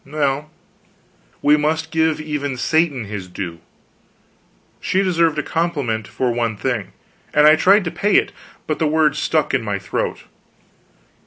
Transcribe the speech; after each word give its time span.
Well, 0.03 0.49
we 1.43 1.57
must 1.57 1.91
give 1.91 2.19
even 2.19 2.57
Satan 2.57 3.05
his 3.05 3.27
due. 3.27 3.59
She 4.79 5.03
deserved 5.03 5.37
a 5.37 5.43
compliment 5.43 6.07
for 6.07 6.31
one 6.31 6.57
thing; 6.57 6.93
and 7.35 7.45
I 7.45 7.55
tried 7.55 7.83
to 7.83 7.91
pay 7.91 8.15
it, 8.15 8.31
but 8.65 8.79
the 8.79 8.87
words 8.87 9.19
stuck 9.19 9.53
in 9.53 9.61
my 9.63 9.77
throat. 9.77 10.23